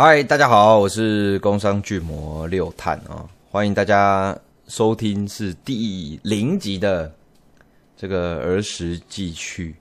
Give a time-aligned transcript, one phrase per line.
[0.00, 7.12] 嗨，大家好，我是工商巨魔六探啊，欢迎大家收听是第零集的
[7.96, 9.74] 这个儿时记趣。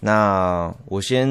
[0.00, 1.28] 那我先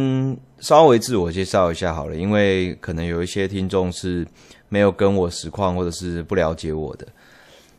[0.60, 4.26] 稍微自我介绍一下好了，因为可能有一些听众是
[4.70, 7.06] 没有跟我实况或者是不了解我的。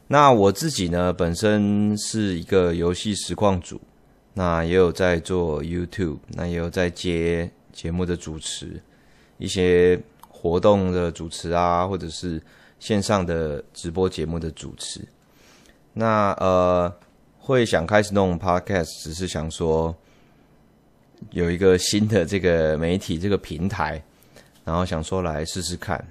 [0.07, 3.81] 那我自己呢，本身是一个游戏实况主，
[4.35, 8.79] 那也有在做 YouTube，那也有在接节目的主持
[9.39, 9.99] 一些。
[10.51, 12.41] 活动的主持啊，或者是
[12.79, 15.01] 线上的直播节目的主持，
[15.93, 16.95] 那呃，
[17.39, 19.95] 会想开始弄 podcast，只是想说
[21.31, 24.03] 有一个新的这个媒体这个平台，
[24.65, 26.07] 然后想说来试试看。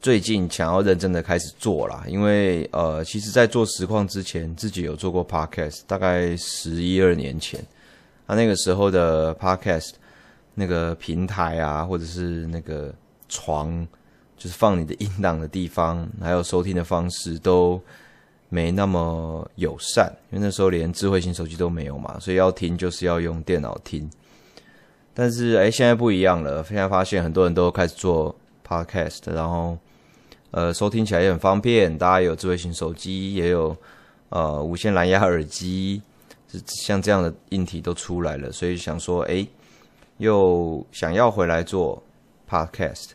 [0.00, 7.60] 最近想要认真的开始做啦，因为呃，其实在做实况之前，自己有做过 podcast，大概十一二年前，
[8.26, 9.90] 啊，那个时候的 podcast
[10.54, 12.94] 那个平台啊，或者是那个。
[13.30, 13.88] 床
[14.36, 17.80] 就是放你的音档的地方， 还有收听的方式都
[18.50, 24.10] 没那么友善，因为那时候连智慧型手机都没有嘛，所以要听就是要用电脑听。
[25.14, 28.34] 但是哎，现在不一样了，现在发现很多人都开始做
[28.66, 29.76] podcast，然后
[30.50, 33.76] 呃收听起来也很方便，大家有智慧型手机，也有
[34.30, 36.00] 呃无线蓝牙耳机，
[36.66, 39.46] 像这样的硬体都出来了，所以想说哎，
[40.18, 42.02] 又想要回来做
[42.48, 43.10] podcast。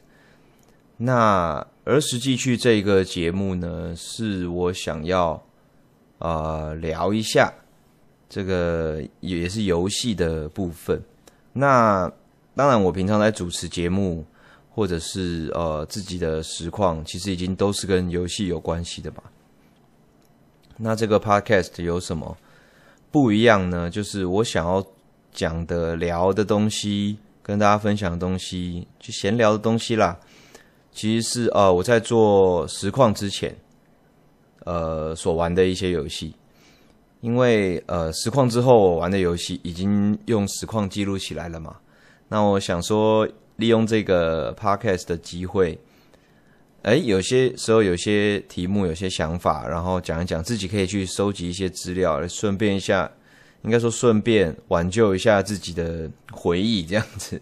[0.98, 5.44] 那儿时继续这个节目呢，是我想要
[6.20, 7.54] 呃聊一下
[8.30, 11.02] 这个也是游戏的部分。
[11.52, 12.12] 那
[12.56, 14.26] 当然，我平常在主持节目
[14.70, 19.22] 或者是呃自己的实况，其实已经都是跟游戏有关系的吧。
[20.78, 22.38] 那这个 podcast 有什么
[23.12, 23.90] 不一样呢？
[23.90, 24.86] 就是我想要
[25.34, 30.18] 讲的聊的东西，跟大家分享的东西，就闲聊的东西啦。
[30.96, 33.54] 其实是呃，我在做实况之前，
[34.64, 36.34] 呃，所玩的一些游戏，
[37.20, 41.76] 因为呃，实况之后我玩的游戏已经用实况记录起来了嘛。
[42.30, 43.28] 那我想说，
[43.58, 45.78] 利用这个 podcast 的机会，
[46.84, 53.12] 哎，有些时候有些题目、有些想法，然后讲一讲，自己可以去收集一些资料，顺便一下，
[53.64, 57.42] 应该说顺便挽救一下自己的回忆，这样子。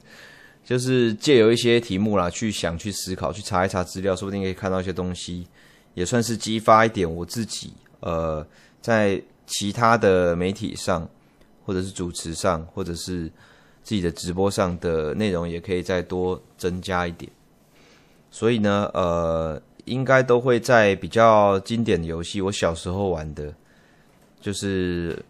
[0.63, 5.45] 就是借由一些题目啦，去想、去思考、去查一查资料，说不定可以看到一些东西，
[5.93, 7.73] 也算是激发一点我自己。
[7.99, 8.45] 呃，
[8.81, 11.07] 在其他的媒体上，
[11.65, 13.29] 或者是主持上，或者是
[13.83, 17.29] 自己的直播上的内容，也可以再多增加一点。
[18.31, 23.53] 所以呢，呃，应该都会在比较经典的游戏，我小时候玩的，
[24.39, 25.23] 就是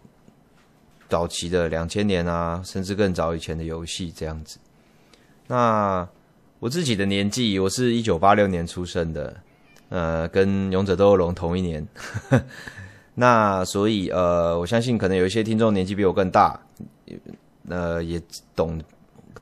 [1.08, 4.58] 早期的两千年啊，甚至更早以前的游戏这样子。
[5.46, 6.08] 那
[6.58, 9.36] 我自己的年纪，我是一九八六年出生的，
[9.90, 11.86] 呃，跟勇者斗恶龙同一年。
[13.14, 16.58] 那所以呃，我相信可能有一些听众年纪比我更大，
[17.68, 18.20] 呃，也
[18.56, 18.80] 懂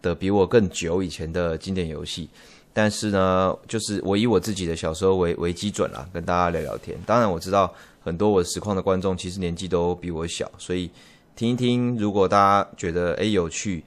[0.01, 2.29] 得比我更久以前的经典游戏。
[2.73, 6.99] 但是呢，就是我以我自己的小时候为为基准啦，跟大家聊聊天。
[7.07, 10.91] 当然我知道很多我实况的观众其实年纪都比我小，所以
[11.37, 13.85] 听一听，如果大家觉得诶有趣。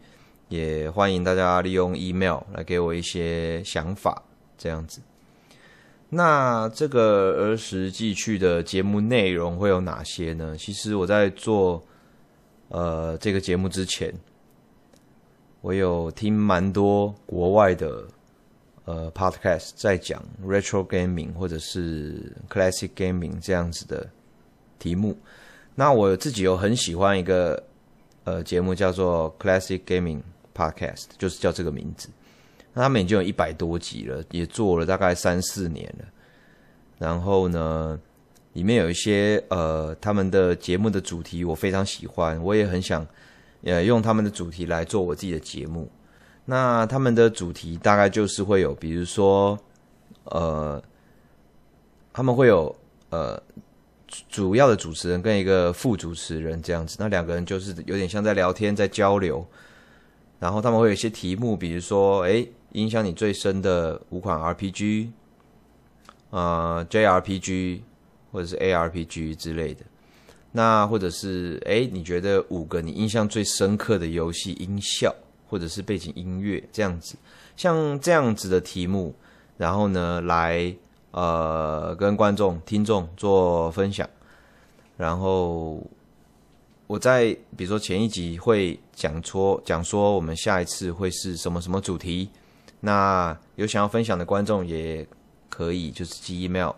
[0.50, 4.22] 也欢迎大家利用 email 来给我一些想法，
[4.58, 5.02] 这样子。
[6.10, 7.02] 那这个
[7.34, 10.56] 儿时记去的节目内容会有哪些呢？
[10.56, 11.84] 其实我在做
[12.70, 14.14] 呃这个节目之前，
[15.62, 18.06] 我有听蛮多国外的
[18.86, 24.08] 呃 podcast 在讲 retro gaming 或者是 classic gaming 这样子的
[24.78, 25.18] 题目。
[25.74, 27.62] 那我自己有很喜欢一个
[28.26, 30.22] 呃节目叫做 classic gaming。
[30.56, 32.08] Podcast 就是叫这个名字，
[32.74, 36.06] 那他们已经有一百多集了，也做了大概三四年了。
[36.98, 38.00] 然后呢，
[38.54, 43.06] 里面有一些呃，他们的节目的主题我非常喜欢，我也很想
[43.64, 45.92] 呃用他们的主题来做我自己的节目。
[46.46, 49.60] 那他们的主题大概就是会有，比如说
[50.24, 50.82] 呃，
[52.14, 52.74] 他们会有
[53.10, 53.42] 呃
[54.30, 59.46] 主要的主持人跟一个副主持人这样子，那两个人就是有点像在聊天，在交流。
[60.40, 65.10] 然后他们会有一些题目，比如说，哎，影响你最深的五款 RPG，
[66.30, 67.80] 呃，JRPG
[68.32, 69.86] 或者是 ARPG 之类的。
[70.52, 75.14] 那或者是，哎，你觉得五个你印象最深刻的游戏音效
[75.48, 77.16] 或者是背景音乐这样子，
[77.56, 79.16] 像这样子的题目，
[79.58, 80.76] 然后呢，来
[81.12, 84.08] 呃跟观众听众做分享，
[84.98, 85.82] 然后。
[86.88, 92.30] 我在比如说前一集会讲说讲说我们下一次会是什么什么主题，
[92.80, 95.08] 那有想要分享的观众也
[95.50, 96.72] 可以就是寄 email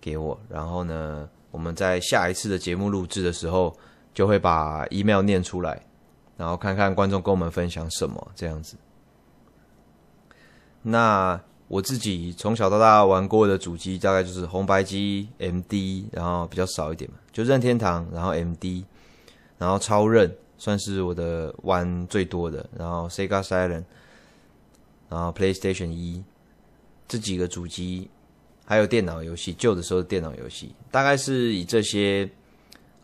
[0.00, 3.76] 给我，然后呢，我们在下一次的节目录制的时候
[4.12, 5.80] 就会把 email 念出来，
[6.36, 8.76] 然后看看观众跟我们分享什么这样子。
[10.82, 18.84] 那我自己从小到大玩过的主机大概就是红白机、MD，然后比较少一点嘛，就任天堂，然后 MD，
[19.58, 23.84] 然后超任算是我的玩最多的，然后 Sega Saturn，
[25.08, 26.22] 然后 PlayStation 一
[27.06, 28.08] 这几个主机，
[28.64, 32.30] 还有电脑游戏，旧的时候的电脑游戏，大概是以这些，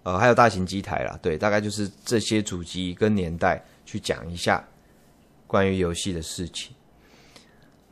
[0.04, 4.64] 呃，还有大型机台啦，对，大概就是这些主机跟年代去讲一下
[5.46, 6.74] 关于游戏的事情。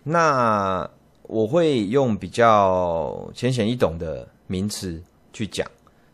[0.04, 0.88] 那
[1.22, 5.66] 我会用比较浅显易懂的名词去讲，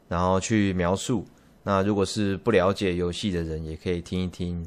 [0.09, 1.27] 然后去描述。
[1.69, 4.67] 那如果是不了解游戏的人，也可以听一听。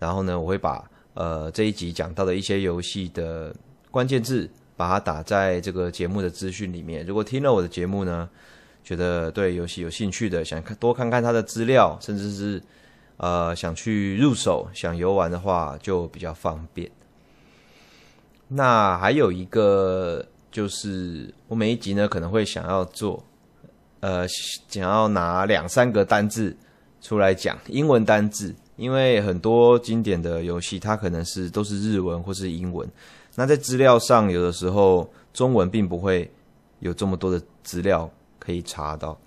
[0.00, 0.84] 然后呢，我会把
[1.14, 3.54] 呃这一集讲到的一些游戏的
[3.88, 7.06] 关键字，把它打在这个节目的资讯里面。
[7.06, 8.28] 如果听了我的节目呢，
[8.82, 12.60] 觉得对游戏有兴趣的，想看多看看它的资料，甚至是
[13.18, 16.90] 呃想去入手、想游玩的话，就比较方便。
[18.48, 23.24] 那还有一个就是，我每一集呢可能会想要做，
[24.04, 26.54] 呃，想要拿两三个单字
[27.00, 32.86] 出来讲英文单字，因为很多经典的游戏它可能是都是日文或是英文，
[33.34, 36.30] 那在资料上有的时候中文并不会
[36.80, 39.18] 有这么多的资料可以查到，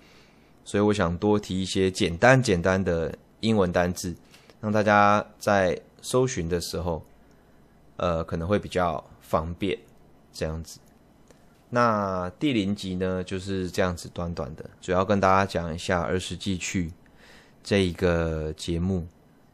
[0.64, 4.14] 所以我想多提一些简单简单的英文单字，
[4.60, 7.04] 让大家在搜寻的时候，
[7.96, 9.04] 呃，可能会比较。
[9.28, 9.78] 方便
[10.32, 10.78] 这样子，
[11.70, 16.90] 那第零集呢就是这样子短短的，主要跟大家讲一下儿时记趣
[17.62, 19.06] 这一个节目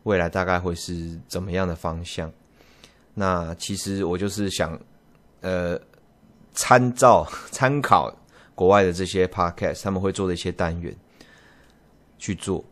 [0.05, 2.33] 未来大概会是怎么样的方向。
[3.15, 4.79] 那其实我就是想，
[5.41, 5.79] 呃，
[6.53, 8.15] 参照参考
[8.55, 10.95] 国外的这些 podcast，他们会做的一些单元
[12.19, 12.65] 去做，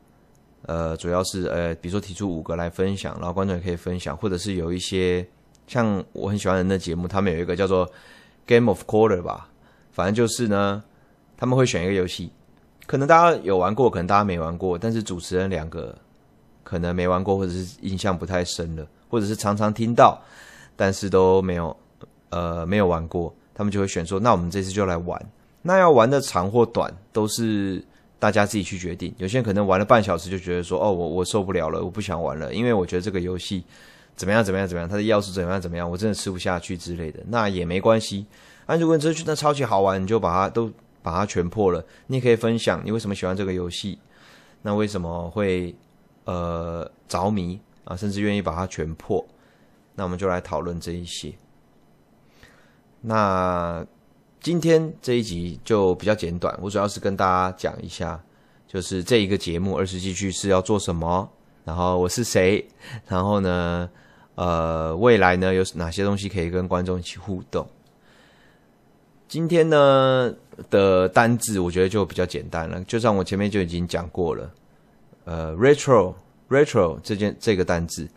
[0.66, 5.26] 呃，主要是呃，比如说提出五个来分享，然后观众也可以分享，或者是有一些。
[5.68, 7.88] 像我很喜欢的那节目，他们有一个叫做
[8.46, 9.48] Game of Quarter 吧，
[9.92, 10.82] 反正就是呢，
[11.36, 12.30] 他们会选一个游戏，
[12.86, 15.96] 可能大家有玩过，可能大家没玩过，但是主持人两个
[16.64, 20.20] 可能没玩过，或者是印象不太深了，或者是常常听到，
[20.76, 21.76] 但是都没有
[22.30, 25.20] 呃没有玩过，他们就会选说，那我们这次就来玩，
[25.62, 27.82] 那要玩的长或短都是
[28.18, 33.64] 大家自己去决定，有些人可能玩了半小时就觉得说，哦，我我受不了了，我不想玩了，因为我觉得这个游戏。
[34.14, 34.44] 怎么样？
[34.44, 34.68] 怎么样？
[34.68, 34.88] 怎么样？
[34.88, 35.60] 他的钥匙怎么样？
[35.60, 35.90] 怎么样？
[35.90, 38.26] 我真的吃不下去之类的，那也没关系。
[38.66, 40.70] 那如果你真的觉得超级好玩，你就把它都
[41.02, 41.84] 把它全破了。
[42.06, 43.98] 你也可以分享你为什么喜欢这个游戏，
[44.62, 45.74] 那为什么会
[46.24, 49.26] 呃着迷啊，甚至愿意把它全破。
[49.94, 51.32] 那我们就来讨论这一些。
[53.00, 53.84] 那
[54.40, 58.22] 今天这一集就比较简短，我主要是跟大家讲一下，
[58.68, 61.28] 就是这一个节目儿时记趣是要做什么，
[61.64, 62.64] 然后我是谁，
[63.06, 63.88] 然后呢，
[64.34, 67.66] 呃，未来呢有哪些东西可以跟观众一起互动？
[69.28, 70.34] 今天呢
[70.68, 74.50] 的单字我觉得就比较简单了，就像我前面就已经讲过了。
[75.24, 78.08] 呃，retro，retro 这件这个单字，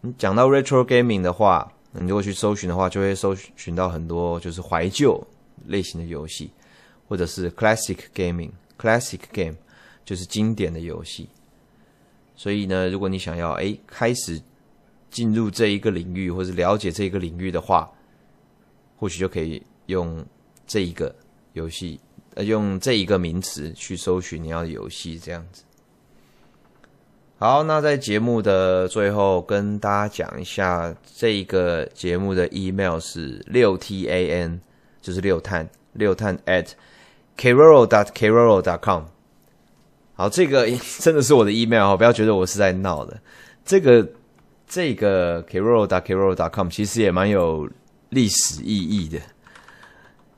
[0.00, 5.20] 你讲到 retro gaming 的话，你如果去搜寻的话，就会搜寻到很多就是怀旧
[5.66, 6.50] 类型的游戏，
[7.08, 9.56] 或者是 classic gaming，classic game
[10.04, 11.28] 就是经典的游戏。
[12.36, 14.40] 所以呢，如果你想要诶开始。
[15.08, 17.90] 进入这一个领域，或者了解这一个领域的话，
[18.98, 20.22] 或许就可以用
[20.66, 21.14] 这一个
[21.54, 21.98] 游戏，
[22.34, 25.62] 呃，用这一个名词去搜寻你要的游戏，这样子。
[27.38, 34.60] 好，那在节目的最后，跟大家讲一下，这一个节目的 email 是六 t a n，
[35.00, 36.72] 就是六探六探 at
[37.38, 39.04] keroro dot keroro dot com。
[40.16, 40.66] 好，这个
[40.98, 43.20] 真的是我的 email 哦，不要觉得我是在闹的，
[43.64, 44.08] 这个。
[44.68, 47.70] 这个 keroro.keroro.com 其实也蛮有
[48.08, 49.20] 历史意义的。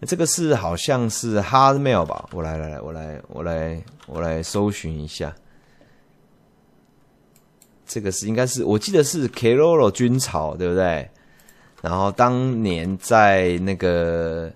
[0.07, 2.29] 这个是好像是 Hotmail 吧？
[2.33, 5.35] 我来来来，我来我来我来搜寻一下。
[7.87, 11.09] 这个是应该是我记得是 Keroro 军曹，对不对？
[11.81, 14.53] 然后当年在那个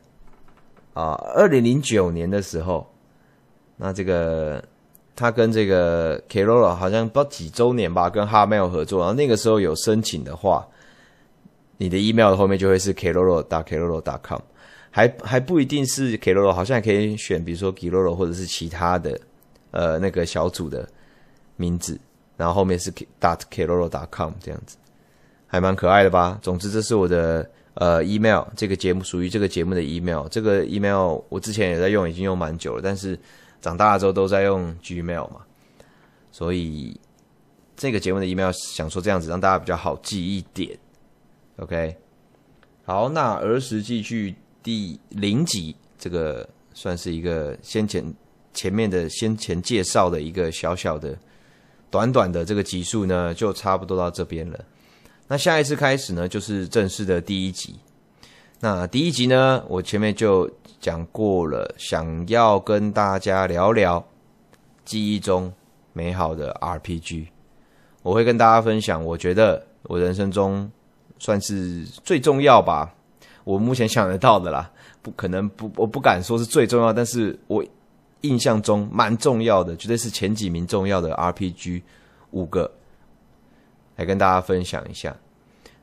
[0.93, 2.87] 啊，二零零九年的时候，
[3.79, 4.63] 那这个。
[5.15, 9.01] 他跟这个 Keroro 好像不知道几周年吧，跟 Hotmail 合作。
[9.01, 10.67] 然后那个时候有申请的话，
[11.77, 14.41] 你的 email 的后面就会是 Keroro.Keroro.com，
[14.91, 19.21] 还还不一定是 Keroro，好像还可以选，比如说 Kiroro 或者是其他的
[19.71, 20.89] 呃那个小组的
[21.57, 21.99] 名字，
[22.37, 22.91] 然后后面是
[23.21, 24.77] .Keroro.com 这样子。
[25.47, 26.39] 还蛮可爱的吧？
[26.41, 30.27] 总之，这是我的呃 email，这个节目属于这个节目的 email。
[30.29, 33.19] 这个 email 我之前也在用，已经用蛮久了，但是
[33.63, 35.41] 长大了之后都在用 Gmail 嘛，
[36.31, 37.01] 所以
[37.75, 40.79] 这个节目的 email 想说这样子让大家比较好记一点。
[41.57, 41.97] OK，
[42.85, 48.05] 好，那儿时记趣第零集，这个算是一个先前
[48.53, 51.17] 前面的先前介绍的一个小小的。
[51.91, 54.59] 短短的这个集数呢，就差不多到这边了。
[55.29, 57.77] 那下一次开始呢，就是正式的第一集。
[58.65, 60.49] 那第一集呢，我前面就
[60.81, 64.07] 讲过了，想要跟大家聊聊
[64.85, 65.53] 记忆中
[65.93, 67.27] 美好的 RPG。
[68.05, 70.71] 我会跟大家分享，我觉得我人生中
[71.19, 72.95] 算是最重要吧，
[73.43, 74.71] 我目前想得到的啦，
[75.03, 77.65] 不可能不，我不敢说是最重要，但是我。
[78.21, 81.83] 印象中蛮重要的，绝对是前几名重要的 RPG
[82.31, 82.71] 五个，
[83.97, 85.17] 来跟大家分享一下。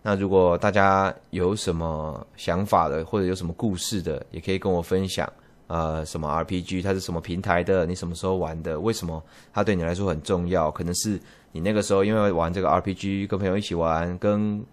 [0.02, 5.32] 那如果大家有什么想法的，或者有什么故事的，也可以跟我分享。
[5.68, 7.86] 呃，什么 RPG，它是什么平台的？
[7.86, 8.80] 你什么时候玩的？
[8.80, 10.72] 为什么它对你来说很重要？
[10.72, 11.20] 可能是
[11.52, 14.64] 你那个时候因为玩这个 RPG，跟朋友一起玩，跟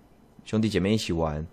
[0.44, 1.46] 兄弟姐妹一起玩，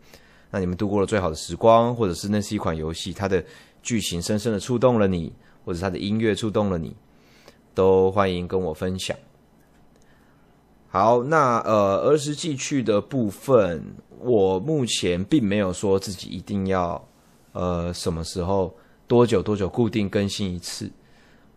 [0.49, 3.43] 那你们度过了最好的时光，或者是那是一款游戏，它的
[3.81, 5.31] 剧情深深的触动了你。
[5.65, 6.93] 或者它的音乐触动了你，
[7.73, 9.15] 都欢迎跟我分享。
[10.93, 13.83] 好，那呃儿时记趣的部分，
[14.19, 17.03] 我目前并没有说自己一定要
[17.53, 18.71] 呃什么时候
[19.07, 20.91] 多久多久固定更新一次。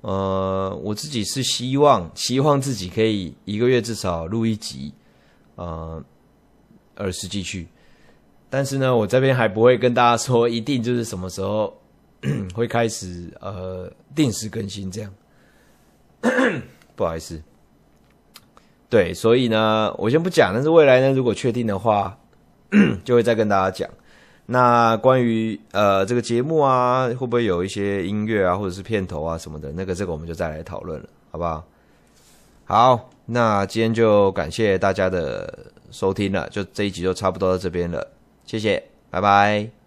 [0.00, 4.94] 呃，我自己是希望希望自己可以一个月至少录一集，
[5.56, 6.02] 呃
[6.94, 7.68] 儿时记趣。
[8.48, 11.76] 但是呢，我这边还不会跟大家说一定就是什么时候。
[12.54, 15.12] 会开始呃定时更新这样，
[16.96, 17.40] 不好意思，
[18.88, 22.16] 对，所以呢，我先不讲，但是未来呢，如果确定的话，
[23.04, 23.88] 就会再跟大家讲。
[24.46, 31.64] 那关于呃这个节目啊，会不会有一些音乐啊，或者是片头啊什么的，那个这个我们就再来讨论了，好不好？
[32.64, 38.06] 好，那今天就感谢大家的收听了，就这一集就差不多到这边了，
[38.44, 39.85] 谢谢，拜拜。